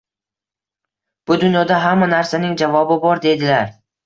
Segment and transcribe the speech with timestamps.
[1.31, 3.73] Bu dunyoda hamma narsaning javobi bor deydilar.